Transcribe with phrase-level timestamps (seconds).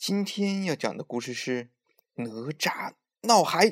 [0.00, 1.64] 今天要讲的故事是
[2.14, 3.66] 《哪吒闹海》。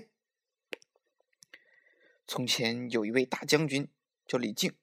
[2.27, 3.91] 从前有一位大将军
[4.27, 4.77] 叫李靖，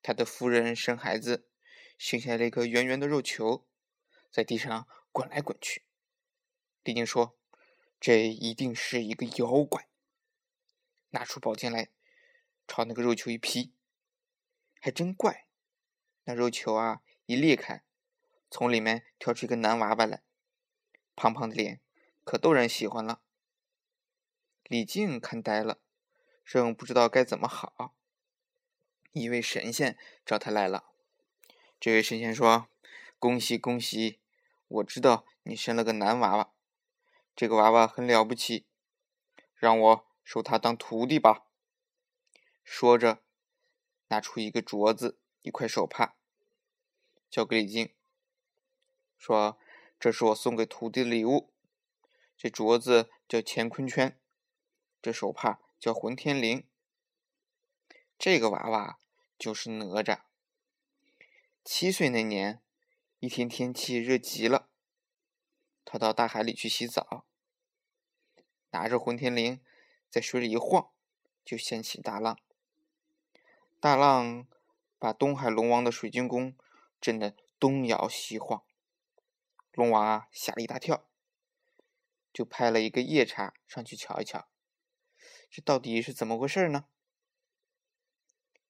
[0.00, 1.46] 他的夫人生孩子，
[1.98, 3.66] 生下了一个圆圆的肉球，
[4.32, 5.84] 在地上滚来滚去。
[6.82, 7.38] 李靖说
[8.00, 9.90] ：“这一定是一个妖怪。”
[11.12, 11.90] 拿出宝剑来，
[12.66, 13.74] 朝那个肉球一劈，
[14.80, 15.46] 还真怪，
[16.24, 17.84] 那肉球啊一裂开，
[18.50, 20.22] 从里面跳出一个男娃娃来。
[21.18, 21.80] 胖胖的脸
[22.22, 23.20] 可逗人喜欢了。
[24.62, 25.80] 李靖看呆了，
[26.44, 27.96] 正不知道该怎么好。
[29.10, 30.92] 一位神仙找他来了。
[31.80, 32.68] 这位神仙说
[33.18, 34.20] ：“恭喜恭喜！
[34.68, 36.52] 我知道你生了个男娃娃，
[37.34, 38.68] 这个娃娃很了不起，
[39.56, 41.48] 让我收他当徒弟吧。”
[42.62, 43.24] 说着，
[44.06, 46.14] 拿出一个镯子、一块手帕，
[47.28, 47.92] 交给李靖，
[49.16, 49.58] 说。
[49.98, 51.50] 这是我送给徒弟的礼物。
[52.36, 54.16] 这镯子叫乾坤圈，
[55.02, 56.64] 这手帕叫混天绫。
[58.16, 58.98] 这个娃娃
[59.36, 60.20] 就是哪吒。
[61.64, 62.62] 七岁那年，
[63.18, 64.68] 一天天气热极了，
[65.84, 67.24] 他到大海里去洗澡，
[68.70, 69.58] 拿着混天绫
[70.08, 70.90] 在水里一晃，
[71.44, 72.38] 就掀起大浪。
[73.80, 74.46] 大浪
[74.98, 76.56] 把东海龙王的水晶宫
[77.00, 78.62] 震得东摇西晃。
[79.78, 81.08] 龙王啊，吓了一大跳，
[82.32, 84.48] 就派了一个夜叉上去瞧一瞧，
[85.48, 86.88] 这到底是怎么回事呢？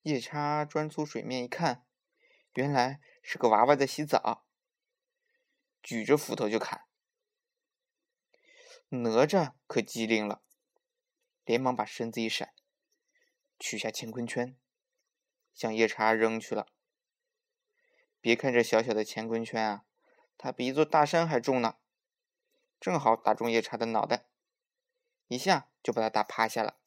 [0.02, 1.86] 夜叉钻出水面一看，
[2.52, 4.44] 原来是个娃娃在洗澡，
[5.82, 6.84] 举着斧头就砍。
[8.90, 10.42] 哪吒可机灵了，
[11.46, 12.52] 连忙把身子一闪，
[13.58, 14.58] 取下乾坤圈，
[15.54, 16.66] 向夜叉扔去了。
[18.20, 19.86] 别看这小小的乾坤圈啊！
[20.39, 21.77] 它比一座大山还重呢，
[22.78, 24.27] 正好打中夜叉的脑袋，
[25.27, 26.78] 一下就把他打趴下了。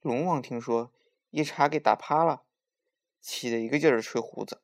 [0.00, 0.92] 龙王听说
[1.30, 2.44] 夜叉给打趴了，
[3.20, 4.62] 气得一个劲儿吹胡子，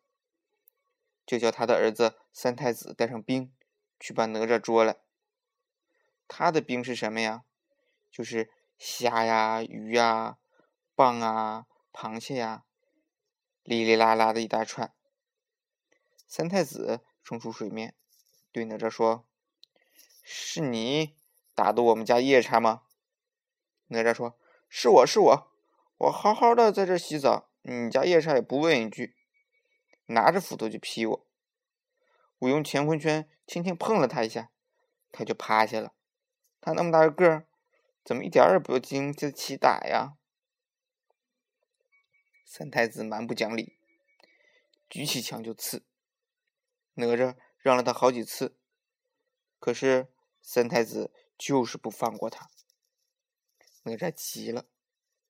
[1.25, 3.53] 就叫他的儿子三太子带上兵
[3.99, 4.99] 去把哪吒捉来。
[6.29, 7.45] 他的兵是什么呀？
[8.11, 10.37] 就是虾呀、鱼呀、
[10.95, 12.65] 蚌啊、螃蟹呀，
[13.63, 14.95] 哩哩啦啦的一大串。
[16.35, 17.95] 三太子冲出水面，
[18.53, 19.27] 对哪吒说
[20.25, 21.15] ：“是你
[21.55, 22.85] 打的我们家夜叉吗？”
[23.89, 25.53] 哪吒说：“是我是我，
[25.99, 29.15] 我好好的在这洗澡，你家夜叉也不问一句，
[30.07, 31.27] 拿着斧头就劈我。
[32.39, 34.51] 我用乾坤圈轻轻碰了他一下，
[35.11, 35.93] 他就趴下了。
[36.63, 37.45] 他那么大个个，
[38.03, 40.17] 怎么一点也不经得起打呀？”
[42.49, 43.77] 三太子蛮不讲理，
[44.89, 45.85] 举起枪就刺。
[46.95, 48.57] 哪吒让了他好几次，
[49.59, 52.51] 可是三太子就是不放过他。
[53.85, 54.67] 哪吒急了，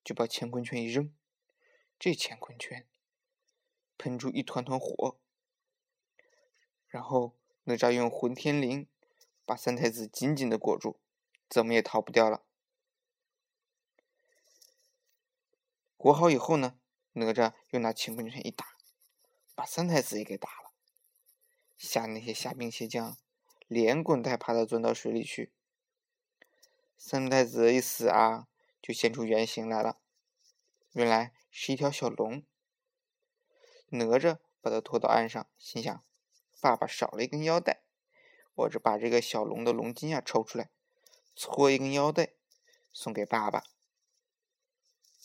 [0.03, 1.15] 就把乾坤圈一扔，
[1.97, 2.87] 这乾坤圈
[3.97, 5.19] 喷出一团团火，
[6.87, 8.87] 然后哪吒用混天绫
[9.45, 10.99] 把三太子紧紧的裹住，
[11.49, 12.43] 怎么也逃不掉了。
[15.95, 16.77] 裹好以后呢，
[17.13, 18.77] 哪吒又拿乾坤圈一打，
[19.55, 20.62] 把三太子也给打了。
[21.85, 23.17] 吓那些虾兵蟹将，
[23.67, 25.51] 连滚带爬的钻到水里去。
[26.97, 28.47] 三太子一死啊，
[28.81, 29.99] 就现出原形来了，
[30.93, 32.45] 原来是一条小龙。
[33.89, 36.05] 哪吒把他拖到岸上，心想：
[36.61, 37.83] 爸爸少了一根腰带，
[38.55, 40.69] 我这把这个小龙的龙筋啊抽出来，
[41.35, 42.31] 搓一根腰带
[42.93, 43.61] 送给爸爸。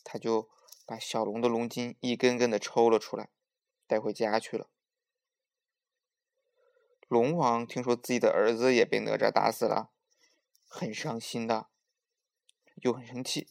[0.02, 0.50] 他就
[0.84, 3.28] 把小龙的龙筋一根根的抽了出来，
[3.86, 4.68] 带回家去了。
[7.08, 9.91] 龙王听说自己的儿子也被哪吒打死了，
[10.66, 11.69] 很伤心的，
[12.82, 13.48] 又很生气，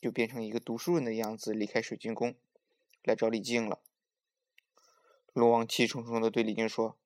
[0.00, 2.34] 就变成一个读书人的样子离开水晶宫，
[3.02, 3.82] 来找李靖了。
[5.34, 6.96] 龙王气冲冲的对李靖说：“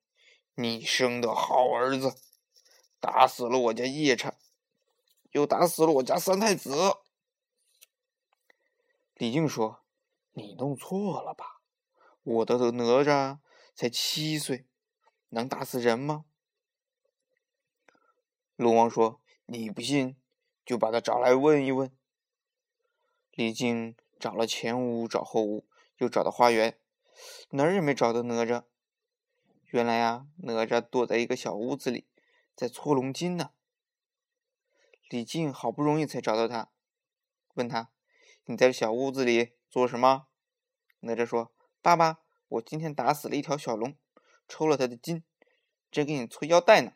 [0.55, 2.15] 你生的好儿子，
[3.01, 4.35] 打死了我家夜叉，
[5.31, 6.71] 又打死了我家三太子。”
[9.15, 9.83] 李靖说
[10.31, 11.59] ：“你弄错了吧？
[12.23, 13.39] 我的哪吒
[13.75, 14.65] 才七岁。”
[15.29, 16.25] 能打死人吗？
[18.55, 20.17] 龙王说：“你不信，
[20.65, 21.91] 就把他找来问一问。”
[23.31, 25.65] 李靖找了前屋，找后屋，
[25.97, 26.77] 又找到花园，
[27.51, 28.65] 哪儿也没找到哪吒。
[29.65, 32.07] 原来呀，哪吒躲在一个小屋子里，
[32.55, 33.51] 在搓龙筋呢。
[35.09, 36.69] 李靖好不容易才找到他，
[37.53, 37.91] 问他
[38.45, 40.27] ：“你在小屋子里做什么？”
[41.01, 43.95] 哪吒说：“爸爸，我今天打死了一条小龙。”
[44.49, 45.23] 抽了他的筋，
[45.89, 46.93] 正给你搓腰带呢。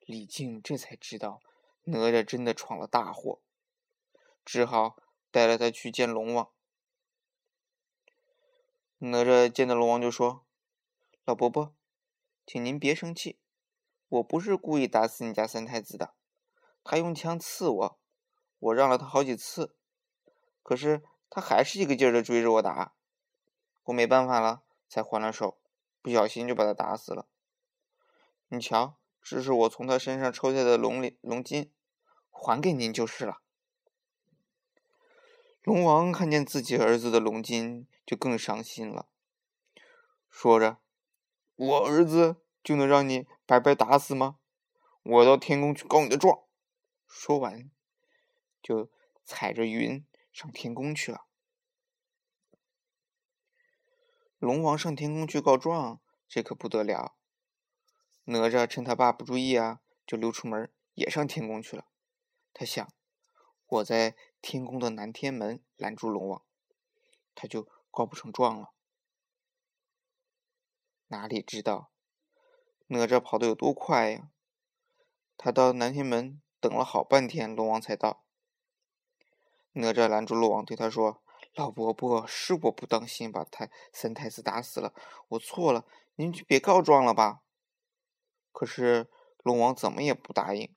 [0.00, 1.40] 李靖这才知道
[1.84, 3.40] 哪吒真的闯了大祸，
[4.44, 4.96] 只好
[5.30, 6.50] 带了他去见龙王。
[8.98, 10.46] 哪吒见到龙王就说
[11.24, 11.74] ：“老伯伯，
[12.46, 13.38] 请您别生气，
[14.08, 16.14] 我不是故意打死你家三太子的。
[16.82, 17.98] 他用枪刺我，
[18.58, 19.76] 我让了他好几次，
[20.62, 22.94] 可是他还是一个劲儿的追着我打，
[23.84, 25.58] 我没办法了，才还了手，
[26.04, 27.26] 不小心就把他打死了。
[28.48, 28.96] 你瞧。”
[29.26, 31.72] 这是我从他身上抽下的龙鳞龙筋，
[32.28, 33.40] 还给您就是了。
[35.62, 39.08] 龙王看见自己儿子的龙筋，就更伤心了，
[40.28, 40.76] 说着
[41.56, 44.36] ：“我儿子就能让你白白打死吗？
[45.02, 46.40] 我到天宫去告你的状。”
[47.08, 47.70] 说完，
[48.62, 48.90] 就
[49.24, 50.04] 踩着云
[50.34, 51.24] 上天宫去了。
[54.44, 57.16] 龙王上天宫去告状，这可不得了。
[58.24, 61.86] 哪吒趁他爸不注意啊，就溜出门，也上天宫去了。
[62.52, 62.86] 他想，
[63.66, 66.44] 我在天宫的南天门拦住龙王，
[67.34, 68.74] 他就告不成状了。
[71.06, 71.90] 哪里知道，
[72.88, 74.28] 哪吒跑得有多快呀？
[75.38, 78.26] 他到南天门等了好半天，龙王才到。
[79.72, 81.22] 哪吒拦住龙王，对他说
[81.54, 84.92] ：“老伯伯，是我不当心，把太三太子打死了，
[85.28, 85.86] 我错了，
[86.16, 87.42] 您就别告状了吧。”
[88.50, 89.08] 可是
[89.42, 90.74] 龙王怎么也不答应，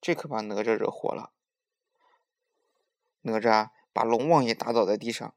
[0.00, 1.32] 这可把哪吒惹火了。
[3.22, 5.34] 哪吒把龙王也打倒在地上，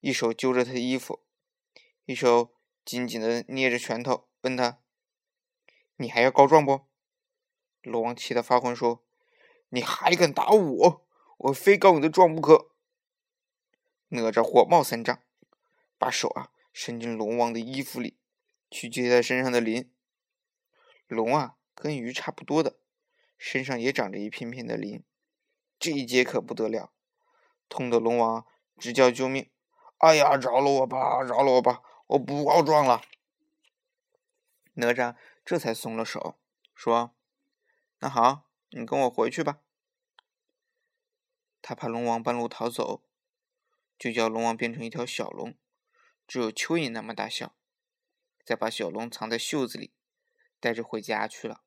[0.00, 1.24] 一手揪着他的衣服，
[2.04, 2.54] 一手
[2.84, 4.80] 紧紧的捏着拳头，问他
[5.96, 6.86] ：“你还要告状不？”
[7.82, 9.04] 龙王气得发昏，说
[9.70, 11.06] ：“你还敢打我？
[11.38, 12.70] 我非告你的状不可！”
[14.08, 15.20] 哪吒火冒三丈，
[15.98, 18.18] 把手啊伸进龙王的衣服里。
[18.68, 19.92] 去接他身上的鳞。
[21.06, 22.80] 龙啊，跟鱼差不多的，
[23.38, 25.04] 身上也长着一片片的鳞。
[25.78, 26.92] 这一接可不得了，
[27.68, 28.44] 痛得龙王
[28.76, 29.48] 直叫救命！
[29.98, 33.02] 哎呀，饶了我吧，饶了我吧，我不告状了。
[34.74, 35.14] 哪吒
[35.44, 36.36] 这才松了手，
[36.74, 37.14] 说
[38.00, 39.60] ：“那好，你跟我回去吧。”
[41.62, 43.04] 他怕龙王半路逃走，
[43.98, 45.56] 就叫龙王变成一条小龙，
[46.26, 47.56] 只有蚯蚓那么大小。
[48.44, 49.92] 再把小龙藏在袖子里，
[50.60, 51.64] 带着回家去了。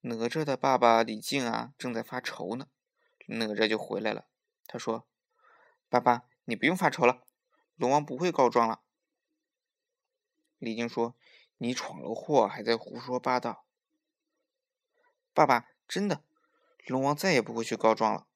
[0.00, 2.68] 哪吒的爸爸李靖啊，正在发愁呢，
[3.26, 4.28] 哪吒就回来了。
[4.66, 5.06] 他说
[5.90, 7.26] ：“爸爸，你不用发愁了，
[7.76, 8.82] 龙王不会告状了。”
[10.56, 11.18] 李靖说
[11.58, 13.66] ：“你闯了祸，还在胡说八道。”
[15.34, 16.24] 爸爸，真的，
[16.86, 18.26] 龙王再也不会去告状了。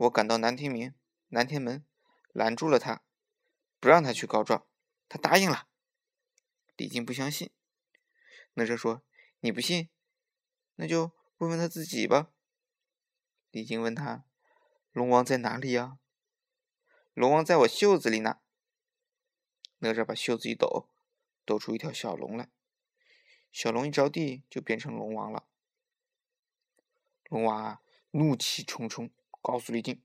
[0.00, 0.94] 我赶到南天明、
[1.28, 1.84] 南天门，
[2.32, 3.02] 拦住了他，
[3.78, 4.66] 不让他去告状。
[5.10, 5.68] 他答应了，
[6.74, 7.50] 李靖不相信。
[8.54, 9.02] 哪吒说
[9.40, 9.90] ：“你不信，
[10.76, 12.32] 那就问问他自己吧。”
[13.52, 14.24] 李靖问他
[14.92, 15.98] ：“龙王在哪里呀
[17.12, 18.40] ？”“龙王在我袖子里呢。”
[19.80, 20.88] 哪吒把袖子一抖，
[21.44, 22.48] 抖出一条小龙来。
[23.52, 25.46] 小龙一着地，就变成龙王了。
[27.24, 27.82] 龙王，
[28.12, 29.10] 怒气冲冲，
[29.40, 30.02] 告诉李靖：“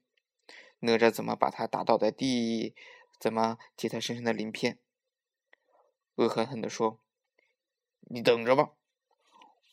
[0.79, 2.75] 哪吒怎么把他打倒在地？
[3.19, 4.79] 怎么解他身上的鳞片？”
[6.15, 7.01] 恶狠狠地说
[8.09, 8.71] ：“你等着吧，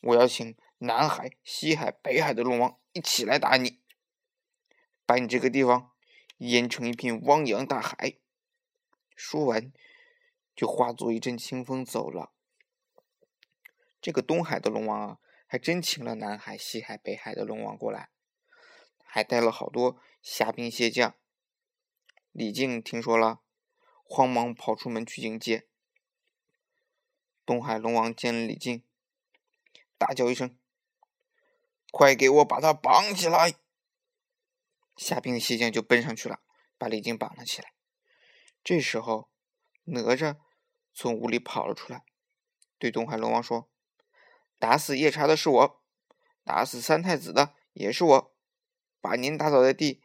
[0.01, 3.81] 我要请南海、西海、北海的龙王一起来打你，
[5.05, 5.91] 把你这个地方
[6.37, 8.17] 淹成一片汪洋大海。”
[9.15, 9.71] 说完，
[10.55, 12.33] 就化作一阵清风走了。
[14.01, 18.09] 这个东海的龙王啊，还真请了南海、西海、北海的龙王过来，
[19.13, 21.13] 还带了好多虾兵蟹将。
[22.31, 23.41] 李靖听说了，
[24.03, 25.67] 慌忙跑出门去迎接。
[27.45, 28.83] 东海龙王见了李靖，
[29.99, 30.57] 大叫一声
[31.93, 33.53] ：“快给我把他绑起来！”
[34.97, 36.39] 虾兵蟹将就奔上去了，
[36.79, 37.71] 把李靖绑了起来。
[38.63, 39.29] 这时候，
[39.83, 40.37] 哪吒
[40.91, 42.03] 从屋里跑了出来，
[42.79, 43.69] 对东海龙王说
[44.57, 45.83] ：“打死夜叉的是我，
[46.43, 48.32] 打死三太子的也是我，
[49.03, 50.01] 把您打倒在地，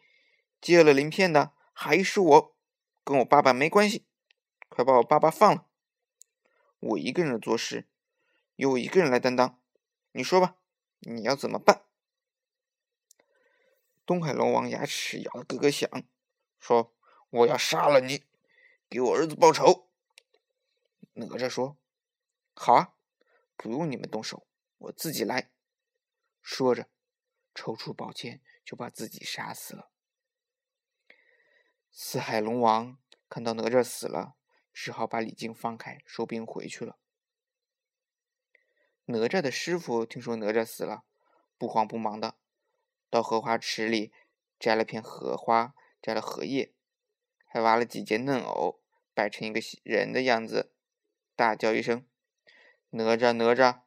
[0.60, 2.56] 接了鳞片的还是我，
[3.04, 4.04] 跟我爸爸没关系，
[4.68, 5.68] 快把我爸爸放了。”
[6.80, 7.86] 我一个人做事，
[8.56, 9.60] 由我一个人来担当。
[10.10, 10.56] 你说吧，
[10.98, 11.84] 你要怎么办？
[14.04, 15.88] 东海龙王牙齿咬得咯咯响，
[16.58, 16.92] 说
[17.30, 18.24] ：“我要杀了你，
[18.90, 19.88] 给我儿子报仇。”
[21.14, 21.76] 哪吒说
[22.52, 22.94] ：“好啊，
[23.56, 25.52] 不用你们动手，我自己来。”
[26.42, 26.88] 说着，
[27.54, 29.90] 抽出宝剑就把自己杀死了。
[31.90, 34.34] 四海龙王看到哪吒死了，
[34.74, 36.98] 只好把李靖放开，收兵回去了。
[39.06, 41.04] 哪吒的师傅听说哪吒死了，
[41.56, 42.36] 不慌不忙的
[43.08, 44.12] 到荷花池里
[44.58, 46.74] 摘了片荷花，摘了荷叶，
[47.46, 48.82] 还挖了几节嫩藕，
[49.14, 50.74] 摆成一个人的样子，
[51.34, 52.06] 大叫一声
[52.92, 53.84] ：“哪吒，哪吒，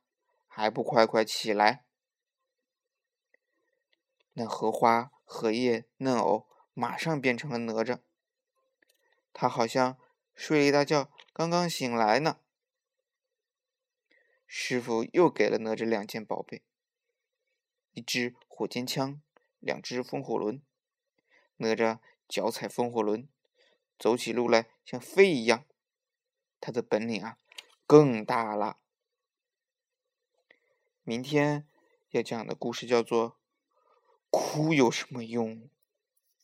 [0.47, 1.85] 还不快快起来！”
[4.33, 7.99] 那荷花、荷叶、嫩藕马上变成了哪吒，
[9.33, 9.97] 他好像
[10.33, 12.39] 睡了一大觉，刚刚醒来呢。
[14.47, 16.61] 师傅又给了哪吒两件宝贝：
[17.93, 19.21] 一支火尖枪，
[19.59, 20.61] 两只风火轮。
[21.57, 23.29] 哪吒脚踩风火轮，
[23.99, 25.65] 走起路来像飞一样。
[26.59, 27.37] 他的本领啊，
[27.85, 28.79] 更大了。
[31.03, 31.67] 明天
[32.09, 33.31] 要讲的故事叫做
[34.31, 35.55] 《哭有什么用》。